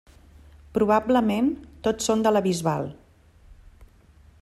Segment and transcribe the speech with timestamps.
[0.77, 1.51] Probablement
[1.89, 2.91] tots són de la Bisbal.